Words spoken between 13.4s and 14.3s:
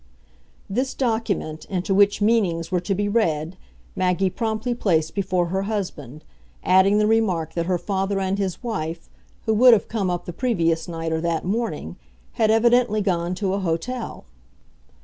an hotel.